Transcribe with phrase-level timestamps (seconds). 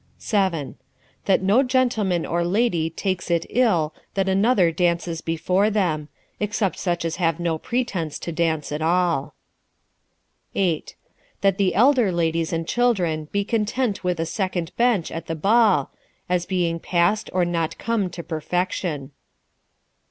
[0.17, 0.77] 7."
[1.25, 7.05] That no gentleman or lady takes it ill that another dances before them; except such
[7.05, 9.35] as have no pretence to dance at all.
[10.55, 10.95] 8."
[11.41, 15.91] That the elder ladies and children be content with a second bench at the ball,
[16.27, 19.11] as being past or not come to perfection.